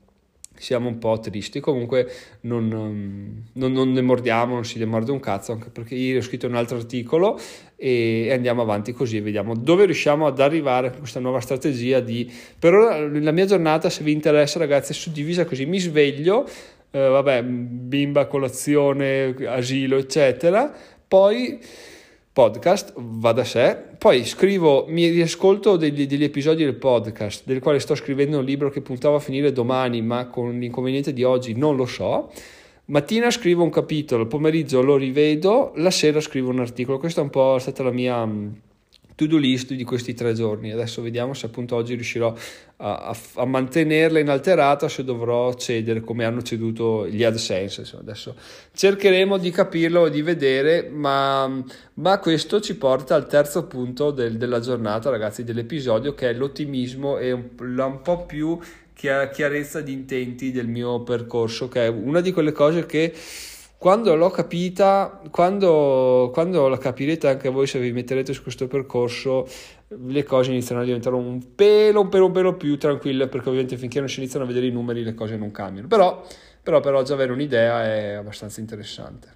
siamo 0.61 0.87
un 0.87 0.97
po' 0.97 1.19
tristi. 1.19 1.59
Comunque 1.59 2.09
non, 2.41 2.67
non, 3.53 3.71
non 3.71 3.91
ne 3.91 4.01
mordiamo, 4.01 4.53
non 4.53 4.65
si 4.65 4.77
demorde 4.77 5.11
un 5.11 5.19
cazzo, 5.19 5.51
anche 5.51 5.69
perché 5.69 5.95
ieri 5.95 6.19
ho 6.19 6.21
scritto 6.21 6.47
un 6.47 6.55
altro 6.55 6.77
articolo 6.77 7.39
e, 7.75 8.31
andiamo 8.31 8.61
avanti 8.61 8.91
così 8.93 9.17
e 9.17 9.21
vediamo 9.21 9.55
dove 9.55 9.85
riusciamo 9.85 10.27
ad 10.27 10.39
arrivare 10.39 10.89
con 10.89 10.99
questa 10.99 11.19
nuova 11.19 11.39
strategia 11.39 11.99
di... 11.99 12.31
Per 12.57 12.73
ora 12.73 13.07
la 13.07 13.31
mia 13.31 13.45
giornata, 13.45 13.89
se 13.89 14.03
vi 14.03 14.11
interessa 14.11 14.59
ragazzi, 14.59 14.91
è 14.91 14.95
suddivisa 14.95 15.45
così, 15.45 15.65
mi 15.65 15.79
sveglio, 15.79 16.47
eh, 16.91 17.07
vabbè, 17.07 17.43
bimba, 17.43 18.27
colazione, 18.27 19.35
asilo, 19.47 19.97
eccetera, 19.97 20.71
poi 21.07 21.59
podcast, 22.33 22.93
va 22.95 23.33
da 23.33 23.43
sé. 23.43 23.77
Poi 23.97 24.23
scrivo, 24.25 24.85
mi 24.87 25.09
riascolto 25.09 25.75
degli, 25.75 26.07
degli, 26.07 26.23
episodi 26.23 26.63
del 26.63 26.75
podcast, 26.75 27.45
del 27.45 27.59
quale 27.59 27.79
sto 27.79 27.93
scrivendo 27.93 28.39
un 28.39 28.45
libro 28.45 28.69
che 28.69 28.81
puntavo 28.81 29.15
a 29.15 29.19
finire 29.19 29.51
domani, 29.51 30.01
ma 30.01 30.27
con 30.27 30.57
l'inconveniente 30.57 31.11
di 31.11 31.23
oggi 31.23 31.53
non 31.53 31.75
lo 31.75 31.85
so. 31.85 32.31
Mattina 32.85 33.29
scrivo 33.31 33.63
un 33.63 33.69
capitolo, 33.69 34.27
pomeriggio 34.27 34.81
lo 34.81 34.95
rivedo, 34.95 35.73
la 35.75 35.91
sera 35.91 36.19
scrivo 36.19 36.49
un 36.49 36.59
articolo. 36.59 36.97
Questa 36.97 37.21
è 37.21 37.23
un 37.23 37.29
po' 37.29 37.57
stata 37.59 37.83
la 37.83 37.91
mia 37.91 38.25
to-do 39.21 39.37
list 39.37 39.73
di 39.73 39.83
questi 39.83 40.15
tre 40.15 40.33
giorni. 40.33 40.71
Adesso 40.71 41.01
vediamo 41.03 41.35
se 41.35 41.45
appunto 41.45 41.75
oggi 41.75 41.93
riuscirò 41.93 42.33
a, 42.77 42.97
a, 42.97 43.17
a 43.35 43.45
mantenerla 43.45 44.17
inalterata, 44.17 44.89
se 44.89 45.03
dovrò 45.03 45.53
cedere 45.53 46.01
come 46.01 46.25
hanno 46.25 46.41
ceduto 46.41 47.07
gli 47.07 47.23
AdSense. 47.23 47.81
Insomma, 47.81 48.01
adesso 48.01 48.35
cercheremo 48.73 49.37
di 49.37 49.51
capirlo 49.51 50.07
e 50.07 50.09
di 50.09 50.23
vedere, 50.23 50.89
ma, 50.89 51.63
ma, 51.95 52.17
questo 52.19 52.59
ci 52.59 52.75
porta 52.75 53.13
al 53.13 53.27
terzo 53.27 53.67
punto 53.67 54.09
del, 54.09 54.37
della 54.37 54.59
giornata, 54.59 55.11
ragazzi, 55.11 55.43
dell'episodio, 55.43 56.15
che 56.15 56.29
è 56.29 56.33
l'ottimismo 56.33 57.19
e 57.19 57.31
un, 57.31 57.49
un 57.59 58.01
po' 58.01 58.25
più 58.25 58.57
chiarezza 58.93 59.81
di 59.81 59.93
intenti 59.93 60.51
del 60.51 60.67
mio 60.67 61.01
percorso, 61.01 61.67
che 61.67 61.85
è 61.85 61.87
una 61.89 62.21
di 62.21 62.31
quelle 62.31 62.51
cose 62.51 62.85
che 62.85 63.13
quando 63.81 64.13
l'ho 64.13 64.29
capita, 64.29 65.19
quando, 65.31 66.29
quando 66.31 66.67
la 66.67 66.77
capirete 66.77 67.27
anche 67.27 67.49
voi 67.49 67.65
se 67.65 67.79
vi 67.79 67.91
metterete 67.91 68.31
su 68.31 68.43
questo 68.43 68.67
percorso, 68.67 69.47
le 69.87 70.21
cose 70.21 70.51
iniziano 70.51 70.81
a 70.81 70.83
diventare 70.83 71.15
un 71.15 71.55
pelo, 71.55 72.01
un 72.01 72.09
pelo, 72.09 72.27
un 72.27 72.31
pelo 72.31 72.55
più 72.57 72.77
tranquille, 72.77 73.27
perché 73.27 73.47
ovviamente 73.49 73.77
finché 73.77 73.97
non 73.97 74.07
si 74.07 74.19
iniziano 74.19 74.45
a 74.45 74.47
vedere 74.47 74.67
i 74.67 74.71
numeri 74.71 75.01
le 75.01 75.15
cose 75.15 75.35
non 75.35 75.49
cambiano. 75.49 75.87
Però, 75.87 76.23
però, 76.61 76.79
però 76.79 77.01
già 77.01 77.15
avere 77.15 77.31
un'idea 77.31 77.83
è 77.83 78.11
abbastanza 78.11 78.59
interessante. 78.59 79.29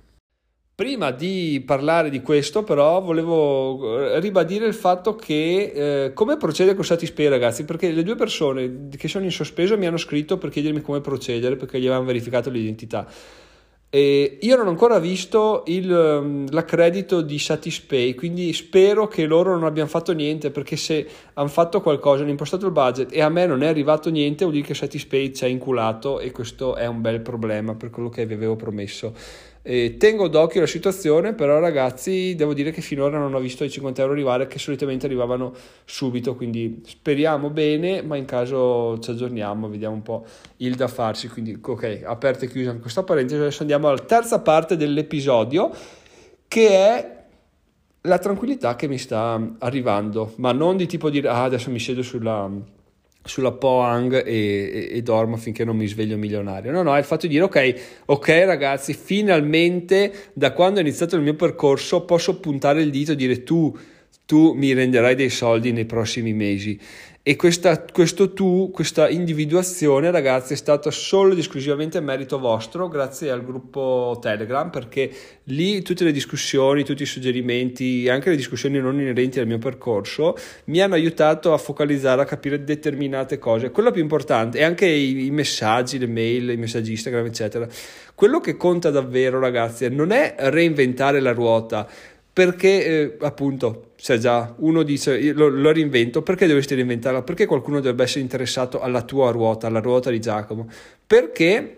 Prima 0.75 1.09
di 1.09 1.63
parlare 1.65 2.11
di 2.11 2.21
questo, 2.21 2.63
però, 2.63 3.01
volevo 3.01 4.11
eh, 4.11 4.19
ribadire 4.19 4.67
il 4.67 4.75
fatto 4.75 5.15
che 5.15 6.03
eh, 6.05 6.13
come 6.13 6.37
procedere 6.37 6.75
con 6.75 6.85
Satispay, 6.85 7.29
ragazzi, 7.29 7.65
perché 7.65 7.89
le 7.89 8.03
due 8.03 8.15
persone 8.15 8.89
che 8.95 9.07
sono 9.07 9.25
in 9.25 9.31
sospeso 9.31 9.75
mi 9.75 9.87
hanno 9.87 9.97
scritto 9.97 10.37
per 10.37 10.51
chiedermi 10.51 10.81
come 10.81 11.01
procedere, 11.01 11.55
perché 11.55 11.79
gli 11.79 11.87
avevano 11.87 12.05
verificato 12.05 12.51
l'identità. 12.51 13.07
E 13.89 14.39
io 14.41 14.57
non 14.57 14.67
ho 14.67 14.69
ancora 14.71 14.99
visto 14.99 15.63
il, 15.67 15.87
mm, 15.87 16.47
l'accredito 16.49 17.21
di 17.21 17.39
Satispay, 17.39 18.13
quindi 18.13 18.51
spero 18.51 19.07
che 19.07 19.25
loro 19.25 19.53
non 19.53 19.63
abbiano 19.63 19.87
fatto 19.87 20.11
niente, 20.11 20.51
perché 20.51 20.75
se 20.75 21.07
hanno 21.33 21.47
fatto 21.47 21.81
qualcosa, 21.81 22.21
hanno 22.21 22.31
impostato 22.31 22.65
il 22.65 22.71
budget 22.71 23.13
e 23.13 23.21
a 23.21 23.29
me 23.29 23.45
non 23.45 23.63
è 23.63 23.67
arrivato 23.67 24.09
niente, 24.09 24.43
vuol 24.43 24.55
dire 24.55 24.67
che 24.67 24.73
Satispay 24.73 25.33
ci 25.33 25.45
ha 25.45 25.47
inculato 25.47 26.19
e 26.19 26.31
questo 26.31 26.75
è 26.75 26.85
un 26.87 26.99
bel 27.01 27.21
problema 27.21 27.75
per 27.75 27.89
quello 27.89 28.09
che 28.09 28.25
vi 28.25 28.33
avevo 28.33 28.55
promesso. 28.55 29.13
Eh, 29.67 29.97
tengo 29.97 30.27
d'occhio 30.27 30.61
la 30.61 30.67
situazione, 30.67 31.33
però 31.33 31.57
ragazzi 31.57 32.35
devo 32.35 32.53
dire 32.53 32.69
che 32.69 32.81
finora 32.81 33.17
non 33.17 33.33
ho 33.33 33.39
visto 33.39 33.63
i 33.63 33.69
50 33.71 33.99
euro 33.99 34.13
arrivare 34.13 34.45
che 34.45 34.59
solitamente 34.59 35.07
arrivavano 35.07 35.55
subito, 35.85 36.35
quindi 36.35 36.83
speriamo 36.85 37.49
bene, 37.49 38.03
ma 38.03 38.15
in 38.15 38.25
caso 38.25 38.99
ci 38.99 39.09
aggiorniamo, 39.09 39.67
vediamo 39.67 39.95
un 39.95 40.03
po' 40.03 40.23
il 40.57 40.75
da 40.75 40.87
farsi. 40.87 41.29
Quindi 41.29 41.57
ok, 41.59 42.03
aperta 42.05 42.45
e 42.45 42.47
chiusa 42.47 42.75
questa 42.75 43.01
parentesi, 43.01 43.41
adesso 43.41 43.61
andiamo 43.61 43.87
alla 43.87 43.97
terza 43.97 44.39
parte 44.39 44.77
dell'episodio 44.77 45.71
che 46.47 46.69
è 46.69 47.23
la 48.01 48.19
tranquillità 48.19 48.75
che 48.75 48.87
mi 48.87 48.99
sta 48.99 49.55
arrivando, 49.57 50.33
ma 50.35 50.51
non 50.51 50.77
di 50.77 50.85
tipo 50.85 51.09
dire 51.09 51.27
ah 51.27 51.41
adesso 51.41 51.71
mi 51.71 51.79
siedo 51.79 52.03
sulla 52.03 52.47
sulla 53.25 53.51
Poang 53.51 54.25
e, 54.25 54.31
e, 54.31 54.87
e, 54.91 55.01
dormo 55.01 55.35
finché 55.35 55.65
non 55.65 55.75
mi 55.75 55.87
sveglio 55.87 56.15
milionario. 56.15 56.71
No, 56.71 56.83
no, 56.83 56.95
è 56.95 56.99
il 56.99 57.03
fatto 57.03 57.27
di 57.27 57.33
dire 57.33 57.43
ok, 57.43 57.81
ok 58.05 58.27
ragazzi, 58.45 58.93
finalmente 58.93 60.13
da 60.33 60.53
quando 60.53 60.79
è 60.79 60.81
iniziato 60.81 61.15
il 61.15 61.21
mio 61.21 61.35
percorso 61.35 62.05
posso 62.05 62.39
puntare 62.39 62.81
il 62.81 62.91
dito 62.91 63.13
e 63.13 63.15
dire 63.15 63.43
tu, 63.43 63.75
tu 64.25 64.53
mi 64.53 64.73
renderai 64.73 65.15
dei 65.15 65.29
soldi 65.29 65.71
nei 65.71 65.85
prossimi 65.85 66.33
mesi. 66.33 66.79
E 67.27 67.35
questa, 67.37 67.81
questo 67.91 68.33
tu, 68.33 68.69
questa 68.71 69.09
individuazione, 69.09 70.11
ragazzi, 70.11 70.53
è 70.53 70.55
stata 70.55 70.91
solo 70.91 71.31
ed 71.31 71.39
esclusivamente 71.39 71.99
merito 71.99 72.37
vostro, 72.37 72.87
grazie 72.87 73.31
al 73.31 73.43
gruppo 73.43 74.19
Telegram, 74.21 74.69
perché 74.69 75.09
lì 75.45 75.81
tutte 75.81 76.03
le 76.03 76.11
discussioni, 76.11 76.83
tutti 76.83 77.01
i 77.01 77.07
suggerimenti, 77.07 78.07
anche 78.09 78.29
le 78.29 78.35
discussioni 78.35 78.77
non 78.77 78.99
inerenti 78.99 79.39
al 79.39 79.47
mio 79.47 79.57
percorso, 79.57 80.35
mi 80.65 80.79
hanno 80.81 80.93
aiutato 80.93 81.51
a 81.51 81.57
focalizzare, 81.57 82.21
a 82.21 82.25
capire 82.25 82.63
determinate 82.63 83.39
cose. 83.39 83.71
Quello 83.71 83.89
più 83.89 84.03
importante, 84.03 84.59
e 84.59 84.63
anche 84.63 84.85
i, 84.85 85.25
i 85.25 85.31
messaggi, 85.31 85.97
le 85.97 86.05
mail, 86.05 86.51
i 86.51 86.57
messaggi 86.57 86.91
Instagram, 86.91 87.25
eccetera. 87.25 87.67
Quello 88.13 88.39
che 88.39 88.55
conta 88.55 88.91
davvero, 88.91 89.39
ragazzi, 89.39 89.89
non 89.89 90.11
è 90.11 90.35
reinventare 90.37 91.19
la 91.19 91.31
ruota, 91.31 91.89
perché 92.35 92.85
eh, 92.85 93.17
appunto 93.21 93.91
se 93.95 94.19
già 94.19 94.53
uno 94.57 94.83
dice 94.83 95.31
lo, 95.31 95.47
lo, 95.47 95.71
reinvento 95.71 96.21
perché 96.21 96.47
dovresti 96.47 96.75
reinventarla? 96.75 97.21
Perché 97.21 97.45
qualcuno 97.45 97.77
dovrebbe 97.77 98.03
essere 98.03 98.19
interessato 98.19 98.81
alla 98.81 99.03
tua 99.03 99.31
ruota 99.31 99.67
alla 99.67 99.79
ruota 99.79 100.09
di 100.09 100.19
Giacomo? 100.19 100.69
Perché 101.07 101.77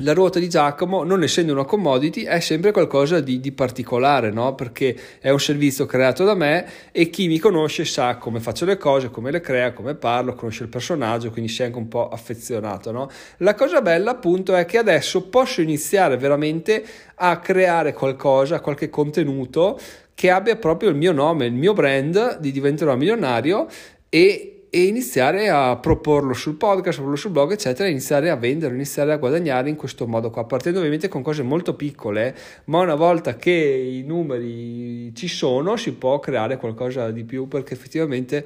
la 0.00 0.12
ruota 0.12 0.38
di 0.38 0.48
Giacomo, 0.48 1.04
non 1.04 1.22
essendo 1.22 1.52
una 1.52 1.64
commodity, 1.64 2.24
è 2.24 2.40
sempre 2.40 2.70
qualcosa 2.70 3.20
di, 3.20 3.40
di, 3.40 3.52
particolare, 3.52 4.30
no? 4.30 4.54
Perché 4.54 4.94
è 5.20 5.30
un 5.30 5.40
servizio 5.40 5.86
creato 5.86 6.22
da 6.24 6.34
me 6.34 6.66
e 6.92 7.08
chi 7.08 7.28
mi 7.28 7.38
conosce 7.38 7.86
sa 7.86 8.16
come 8.16 8.40
faccio 8.40 8.66
le 8.66 8.76
cose, 8.76 9.08
come 9.08 9.30
le 9.30 9.40
crea, 9.40 9.72
come 9.72 9.94
parlo, 9.94 10.34
conosce 10.34 10.64
il 10.64 10.68
personaggio, 10.68 11.30
quindi 11.30 11.50
si 11.50 11.62
è 11.62 11.66
anche 11.66 11.78
un 11.78 11.88
po' 11.88 12.08
affezionato, 12.08 12.92
no? 12.92 13.08
La 13.38 13.54
cosa 13.54 13.80
bella, 13.80 14.10
appunto, 14.10 14.54
è 14.54 14.66
che 14.66 14.76
adesso 14.76 15.28
posso 15.28 15.62
iniziare 15.62 16.18
veramente 16.18 16.84
a 17.14 17.38
creare 17.38 17.94
qualcosa, 17.94 18.60
qualche 18.60 18.90
contenuto 18.90 19.78
che 20.14 20.30
abbia 20.30 20.56
proprio 20.56 20.90
il 20.90 20.96
mio 20.96 21.12
nome, 21.12 21.46
il 21.46 21.54
mio 21.54 21.72
brand 21.72 22.38
di 22.38 22.52
diventerò 22.52 22.94
milionario 22.96 23.66
e 24.10 24.55
e 24.76 24.88
iniziare 24.88 25.48
a 25.48 25.74
proporlo 25.76 26.34
sul 26.34 26.56
podcast, 26.56 26.96
proporlo 26.96 27.16
sul 27.16 27.30
blog, 27.30 27.50
eccetera, 27.52 27.88
iniziare 27.88 28.28
a 28.28 28.36
vendere, 28.36 28.74
iniziare 28.74 29.10
a 29.10 29.16
guadagnare 29.16 29.70
in 29.70 29.76
questo 29.76 30.06
modo 30.06 30.28
qua, 30.28 30.44
partendo 30.44 30.80
ovviamente 30.80 31.08
con 31.08 31.22
cose 31.22 31.42
molto 31.42 31.72
piccole, 31.74 32.36
ma 32.64 32.80
una 32.80 32.94
volta 32.94 33.36
che 33.36 33.50
i 33.50 34.02
numeri 34.02 35.14
ci 35.14 35.28
sono 35.28 35.76
si 35.76 35.94
può 35.94 36.18
creare 36.18 36.58
qualcosa 36.58 37.10
di 37.10 37.24
più 37.24 37.48
perché 37.48 37.72
effettivamente 37.72 38.44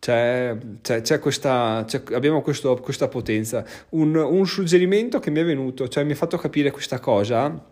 c'è, 0.00 0.56
c'è, 0.80 1.00
c'è 1.00 1.20
questa, 1.20 1.86
abbiamo 2.12 2.42
questo, 2.42 2.76
questa 2.78 3.06
potenza. 3.06 3.64
Un, 3.90 4.16
un 4.16 4.44
suggerimento 4.46 5.20
che 5.20 5.30
mi 5.30 5.38
è 5.38 5.44
venuto, 5.44 5.86
cioè 5.86 6.02
mi 6.02 6.10
ha 6.10 6.16
fatto 6.16 6.38
capire 6.38 6.72
questa 6.72 6.98
cosa, 6.98 7.70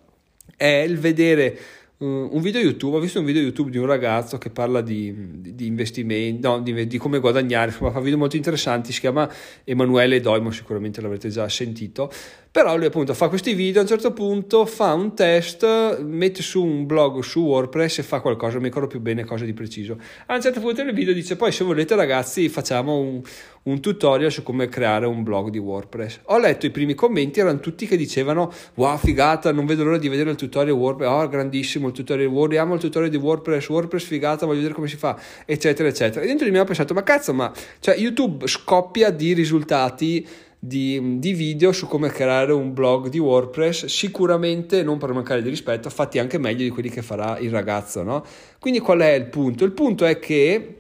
è 0.57 0.85
il 0.87 0.97
vedere 0.97 1.59
un 2.03 2.41
video 2.41 2.63
YouTube, 2.63 2.97
ho 2.97 2.99
visto 3.01 3.19
un 3.19 3.27
video 3.27 3.43
YouTube 3.43 3.71
di 3.71 3.77
un 3.77 3.85
ragazzo 3.85 4.39
che 4.39 4.49
parla 4.49 4.81
di, 4.81 5.15
di, 5.39 5.55
di 5.55 5.67
investimenti, 5.67 6.41
no, 6.41 6.61
di, 6.61 6.87
di, 6.87 6.97
come 6.97 7.19
guadagnare, 7.19 7.71
insomma 7.71 7.91
fa 7.91 8.01
video 8.01 8.17
molto 8.17 8.37
interessanti, 8.37 8.91
si 8.91 9.01
chiama 9.01 9.31
Emanuele 9.65 10.19
Doimo, 10.21 10.51
sicuramente 10.51 11.03
l'avrete 11.03 11.29
già 11.29 11.47
sentito, 11.51 12.11
però 12.53 12.77
lui 12.77 12.87
appunto 12.87 13.15
fa 13.15 13.29
questi 13.29 13.55
video, 13.55 13.79
a 13.79 13.83
un 13.83 13.89
certo 13.89 14.13
punto 14.13 14.67
fa 14.67 14.93
un 14.93 15.15
test, 15.15 16.01
mette 16.01 16.43
su 16.43 16.65
un 16.65 16.85
blog 16.85 17.21
su 17.21 17.43
WordPress 17.43 17.99
e 17.99 18.03
fa 18.03 18.21
qualcosa, 18.21 18.55
non 18.55 18.63
mi 18.63 18.69
ricordo 18.69 18.89
più 18.89 18.99
bene 18.99 19.25
cosa 19.25 19.45
di 19.45 19.53
preciso. 19.53 19.97
A 20.27 20.35
un 20.35 20.41
certo 20.41 20.59
punto 20.59 20.83
nel 20.83 20.93
video 20.93 21.15
dice 21.15 21.37
poi 21.37 21.53
se 21.53 21.63
volete 21.63 21.95
ragazzi 21.95 22.49
facciamo 22.49 22.99
un, 22.99 23.23
un 23.63 23.81
tutorial 23.81 24.33
su 24.33 24.43
come 24.43 24.69
creare 24.69 25.07
un 25.07 25.23
blog 25.23 25.51
di 25.51 25.59
WordPress. 25.59 26.23
Ho 26.25 26.39
letto 26.39 26.67
i 26.67 26.71
primi 26.71 26.95
commenti, 26.95 27.39
erano 27.39 27.61
tutti 27.61 27.87
che 27.87 27.97
dicevano 27.97 28.53
wow 28.75 28.97
figata, 28.97 29.53
non 29.53 29.65
vedo 29.65 29.85
l'ora 29.85 29.99
di 29.99 30.09
vedere 30.09 30.31
il 30.31 30.37
tutorial 30.37 30.75
WordPress, 30.75 31.09
oh 31.09 31.29
grandissimo 31.29 31.87
il 31.87 31.93
tutorial 31.93 32.29
WordPress, 32.31 32.73
il 32.73 32.81
tutorial 32.81 33.11
di 33.13 33.17
WordPress, 33.17 33.69
WordPress 33.69 34.05
figata, 34.05 34.45
voglio 34.45 34.59
vedere 34.59 34.75
come 34.75 34.89
si 34.89 34.97
fa, 34.97 35.17
eccetera 35.47 35.89
eccetera. 35.89 36.25
E 36.25 36.27
dentro 36.27 36.47
di 36.47 36.51
me 36.51 36.59
ho 36.59 36.65
pensato 36.65 36.95
ma 36.95 37.05
cazzo 37.05 37.33
ma 37.33 37.53
cioè 37.79 37.97
YouTube 37.97 38.49
scoppia 38.49 39.11
di 39.11 39.35
risultati 39.35 40.27
di, 40.63 41.19
di, 41.19 41.33
video 41.33 41.73
su 41.73 41.87
come 41.87 42.11
creare 42.11 42.53
un 42.53 42.75
blog 42.75 43.09
di 43.09 43.19
WordPress, 43.19 43.87
sicuramente 43.87 44.83
non 44.83 44.99
per 44.99 45.13
mancare 45.15 45.43
di 45.43 45.49
rispetto, 45.49 45.89
fatti 45.89 46.19
anche 46.19 46.37
meglio 46.37 46.63
di 46.63 46.69
quelli 46.69 46.91
che 46.91 47.01
farà 47.01 47.39
il 47.39 47.51
ragazzo, 47.51 48.03
no? 48.03 48.23
Quindi 48.59 48.79
qual 48.79 49.01
è 49.01 49.13
il 49.13 49.25
punto? 49.27 49.65
Il 49.65 49.73
punto 49.73 50.05
è 50.05 50.19
che 50.19 50.75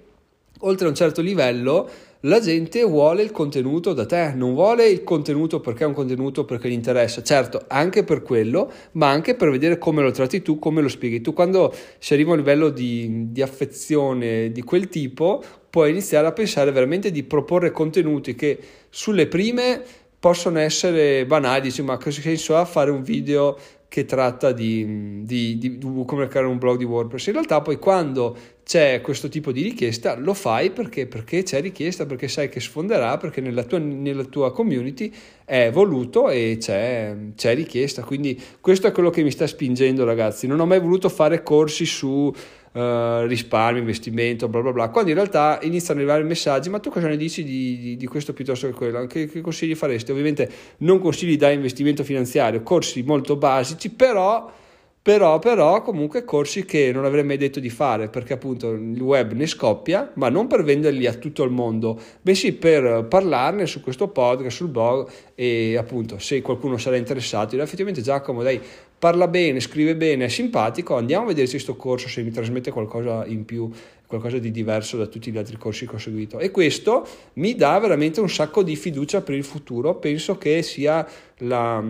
oltre 0.58 0.86
a 0.86 0.90
un 0.90 0.94
certo 0.94 1.22
livello 1.22 1.88
la 2.24 2.38
gente 2.38 2.82
vuole 2.84 3.22
il 3.22 3.30
contenuto 3.30 3.94
da 3.94 4.04
te, 4.04 4.34
non 4.34 4.52
vuole 4.52 4.86
il 4.86 5.02
contenuto 5.02 5.60
perché 5.60 5.84
è 5.84 5.86
un 5.86 5.94
contenuto 5.94 6.44
perché 6.44 6.68
gli 6.68 6.72
interessa, 6.72 7.22
certo 7.22 7.64
anche 7.66 8.04
per 8.04 8.20
quello, 8.20 8.70
ma 8.92 9.08
anche 9.08 9.34
per 9.34 9.48
vedere 9.48 9.78
come 9.78 10.02
lo 10.02 10.10
tratti 10.10 10.42
tu, 10.42 10.58
come 10.58 10.82
lo 10.82 10.88
spieghi 10.88 11.22
tu. 11.22 11.32
Quando 11.32 11.74
si 11.98 12.12
arriva 12.12 12.28
a 12.28 12.32
un 12.32 12.40
livello 12.40 12.68
di, 12.68 13.30
di 13.30 13.40
affezione 13.40 14.52
di 14.52 14.60
quel 14.60 14.90
tipo, 14.90 15.42
puoi 15.70 15.90
iniziare 15.90 16.26
a 16.26 16.32
pensare 16.32 16.72
veramente 16.72 17.10
di 17.10 17.22
proporre 17.22 17.70
contenuti 17.70 18.34
che 18.34 18.58
sulle 18.90 19.28
prime 19.28 19.82
possono 20.18 20.58
essere 20.58 21.24
banali, 21.24 21.62
dici 21.62 21.80
ma 21.80 21.96
che 21.96 22.10
senso 22.10 22.56
ha 22.56 22.64
fare 22.64 22.90
un 22.90 23.02
video 23.02 23.56
che 23.90 24.04
tratta 24.04 24.52
di, 24.52 25.24
di, 25.24 25.58
di, 25.58 25.78
di, 25.78 26.02
come 26.06 26.28
creare 26.28 26.46
un 26.46 26.58
blog 26.58 26.78
di 26.78 26.84
WordPress. 26.84 27.26
In 27.26 27.32
realtà 27.32 27.60
poi 27.60 27.76
quando 27.76 28.36
c'è 28.62 29.00
questo 29.00 29.28
tipo 29.28 29.50
di 29.50 29.62
richiesta 29.62 30.16
lo 30.16 30.32
fai 30.32 30.70
perché, 30.70 31.08
perché 31.08 31.42
c'è 31.42 31.60
richiesta, 31.60 32.06
perché 32.06 32.28
sai 32.28 32.48
che 32.48 32.60
sfonderà, 32.60 33.16
perché 33.16 33.40
nella 33.40 33.64
tua, 33.64 33.78
nella 33.78 34.22
tua 34.22 34.52
community 34.52 35.12
è 35.44 35.72
voluto 35.72 36.30
e 36.30 36.56
c'è, 36.60 37.16
c'è, 37.34 37.54
richiesta. 37.56 38.04
Quindi 38.04 38.40
questo 38.60 38.86
è 38.86 38.92
quello 38.92 39.10
che 39.10 39.24
mi 39.24 39.32
sta 39.32 39.48
spingendo 39.48 40.04
ragazzi. 40.04 40.46
Non 40.46 40.60
ho 40.60 40.66
mai 40.66 40.78
voluto 40.78 41.08
fare 41.08 41.42
corsi 41.42 41.84
su 41.84 42.32
uh, 42.72 43.26
risparmio, 43.26 43.80
investimento, 43.80 44.48
bla 44.48 44.60
bla 44.60 44.72
bla, 44.72 44.88
quando 44.88 45.10
in 45.10 45.16
realtà 45.16 45.58
iniziano 45.62 46.00
ad 46.00 46.06
arrivare 46.06 46.28
messaggi, 46.28 46.68
ma 46.68 46.78
tu 46.78 46.90
cosa 46.90 47.08
ne 47.08 47.16
dici 47.16 47.42
di, 47.42 47.78
di, 47.78 47.96
di 47.96 48.06
questo 48.06 48.32
piuttosto 48.32 48.66
che 48.66 48.72
quello? 48.72 49.06
Che, 49.06 49.26
che, 49.26 49.40
consigli 49.40 49.74
faresti? 49.74 50.10
Ovviamente 50.10 50.50
non 50.78 51.00
consigli 51.00 51.36
da 51.36 51.50
investimento 51.50 52.04
finanziario, 52.04 52.62
corsi 52.62 53.02
molto 53.02 53.36
basici, 53.36 53.90
però... 53.90 54.58
Però, 55.02 55.38
però, 55.38 55.80
comunque 55.80 56.24
corsi 56.26 56.66
che 56.66 56.92
non 56.92 57.06
avrei 57.06 57.24
mai 57.24 57.38
detto 57.38 57.58
di 57.58 57.70
fare 57.70 58.10
perché 58.10 58.34
appunto 58.34 58.72
il 58.72 59.00
web 59.00 59.32
ne 59.32 59.46
scoppia, 59.46 60.12
ma 60.16 60.28
non 60.28 60.46
per 60.46 60.62
venderli 60.62 61.06
a 61.06 61.14
tutto 61.14 61.42
il 61.42 61.50
mondo, 61.50 61.98
bensì 62.20 62.52
per 62.52 63.06
parlarne 63.08 63.64
su 63.64 63.80
questo 63.80 64.08
podcast, 64.08 64.54
sul 64.54 64.68
blog 64.68 65.08
e 65.34 65.74
appunto 65.78 66.18
se 66.18 66.42
qualcuno 66.42 66.76
sarà 66.76 66.96
interessato, 66.96 67.58
effettivamente 67.58 68.02
Giacomo 68.02 68.42
dai 68.42 68.60
parla 69.00 69.26
bene, 69.26 69.60
scrive 69.60 69.96
bene, 69.96 70.26
è 70.26 70.28
simpatico, 70.28 70.94
andiamo 70.94 71.24
a 71.24 71.28
vederci 71.28 71.52
questo 71.52 71.74
corso 71.74 72.06
se 72.06 72.22
mi 72.22 72.30
trasmette 72.30 72.70
qualcosa 72.70 73.24
in 73.24 73.46
più, 73.46 73.70
qualcosa 74.06 74.36
di 74.36 74.50
diverso 74.50 74.98
da 74.98 75.06
tutti 75.06 75.32
gli 75.32 75.38
altri 75.38 75.56
corsi 75.56 75.86
che 75.86 75.94
ho 75.94 75.98
seguito. 75.98 76.38
E 76.38 76.50
questo 76.50 77.06
mi 77.34 77.54
dà 77.54 77.78
veramente 77.78 78.20
un 78.20 78.28
sacco 78.28 78.62
di 78.62 78.76
fiducia 78.76 79.22
per 79.22 79.34
il 79.34 79.44
futuro, 79.44 79.94
penso 79.94 80.36
che 80.36 80.62
sia 80.62 81.08
la 81.38 81.82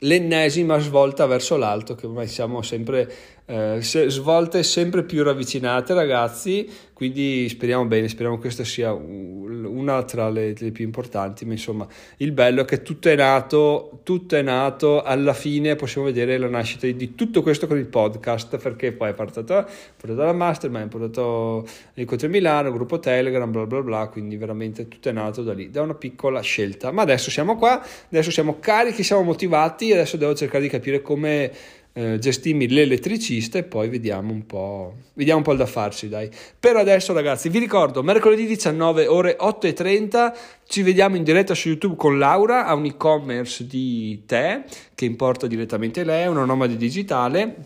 l'ennesima 0.00 0.78
svolta 0.78 1.26
verso 1.26 1.56
l'alto 1.56 1.94
che 1.94 2.06
ormai 2.06 2.26
siamo 2.26 2.62
sempre 2.62 3.12
eh, 3.50 3.80
svolte 3.80 4.62
sempre 4.62 5.02
più 5.02 5.24
ravvicinate 5.24 5.92
ragazzi 5.92 6.68
quindi 6.92 7.48
speriamo 7.48 7.84
bene 7.86 8.06
speriamo 8.06 8.36
che 8.36 8.42
questa 8.42 8.62
sia 8.62 8.92
una 8.92 10.04
tra 10.04 10.28
le, 10.28 10.54
le, 10.56 10.70
più 10.70 10.84
importanti 10.84 11.44
ma 11.44 11.52
insomma 11.52 11.86
il 12.18 12.30
bello 12.30 12.62
è 12.62 12.64
che 12.64 12.82
tutto 12.82 13.08
è 13.08 13.16
nato 13.16 14.00
tutto 14.04 14.36
è 14.36 14.42
nato 14.42 15.02
alla 15.02 15.32
fine 15.32 15.74
possiamo 15.74 16.06
vedere 16.06 16.38
la 16.38 16.48
nascita 16.48 16.86
di 16.86 17.14
tutto 17.16 17.42
questo 17.42 17.66
con 17.66 17.76
il 17.76 17.86
podcast 17.86 18.56
perché 18.58 18.92
poi 18.92 19.10
è 19.10 19.14
portato, 19.14 19.66
portato 19.96 20.22
la 20.22 20.32
mastermind 20.32 20.88
portato 20.88 21.66
l'incontro 21.94 22.28
a 22.28 22.30
Milano 22.30 22.68
il 22.68 22.74
gruppo 22.74 23.00
telegram 23.00 23.50
bla 23.50 23.66
bla 23.66 23.82
bla 23.82 24.06
quindi 24.06 24.36
veramente 24.36 24.86
tutto 24.86 25.08
è 25.08 25.12
nato 25.12 25.42
da 25.42 25.54
lì 25.54 25.70
da 25.70 25.82
una 25.82 25.94
piccola 25.94 26.40
scelta. 26.40 26.92
Ma 26.92 27.02
adesso 27.02 27.30
siamo 27.30 27.56
qua 27.56 27.82
adesso 28.10 28.30
siamo 28.30 28.58
carichi 28.60 29.02
siamo 29.02 29.22
motivati 29.22 29.92
adesso 29.92 30.16
devo 30.16 30.34
cercare 30.34 30.62
di 30.62 30.68
capire 30.68 31.02
come 31.02 31.50
eh, 31.92 32.18
gestirmi 32.18 32.68
l'elettricista 32.68 33.58
e 33.58 33.64
poi 33.64 33.88
vediamo 33.88 34.32
un 34.32 34.46
po', 34.46 34.94
vediamo 35.14 35.38
un 35.38 35.44
po' 35.44 35.52
il 35.52 35.58
da 35.58 35.66
farci, 35.66 36.08
dai. 36.08 36.30
Per 36.58 36.76
adesso, 36.76 37.12
ragazzi, 37.12 37.48
vi 37.48 37.58
ricordo, 37.58 38.02
mercoledì 38.02 38.46
19 38.46 39.06
ore 39.06 39.36
8 39.38 39.66
e 39.66 39.72
30 39.72 40.34
ci 40.66 40.82
vediamo 40.82 41.16
in 41.16 41.24
diretta 41.24 41.54
su 41.54 41.68
YouTube 41.68 41.96
con 41.96 42.18
Laura, 42.18 42.66
ha 42.66 42.74
un 42.74 42.84
e-commerce 42.84 43.66
di 43.66 44.22
tè 44.24 44.64
che 44.94 45.04
importa 45.04 45.46
direttamente 45.46 46.04
lei, 46.04 46.26
una 46.28 46.44
nomade 46.44 46.76
digitale 46.76 47.56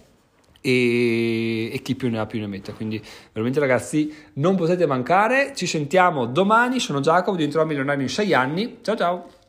e, 0.61 1.71
e, 1.75 1.83
chi 1.83 1.95
più 1.95 2.09
ne 2.09 2.19
ha 2.19 2.27
più 2.27 2.41
ne 2.41 2.47
metta. 2.47 2.73
Quindi 2.73 3.03
veramente 3.33 3.61
ragazzi 3.61 4.11
non 4.35 4.57
potete 4.57 4.87
mancare, 4.87 5.53
ci 5.55 5.67
sentiamo 5.67 6.25
domani, 6.25 6.81
sono 6.81 7.01
Giacomo, 7.01 7.37
diventerò 7.37 7.67
milionario 7.67 8.03
in 8.03 8.09
6 8.09 8.33
anni, 8.33 8.79
ciao 8.81 8.97
ciao! 8.97 9.44